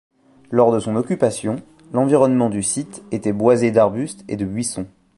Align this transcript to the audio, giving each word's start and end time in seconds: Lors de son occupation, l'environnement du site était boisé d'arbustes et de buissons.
Lors 0.49 0.71
de 0.71 0.79
son 0.79 0.95
occupation, 0.95 1.57
l'environnement 1.93 2.49
du 2.49 2.63
site 2.63 3.03
était 3.11 3.33
boisé 3.33 3.69
d'arbustes 3.69 4.25
et 4.27 4.35
de 4.35 4.45
buissons. 4.45 4.87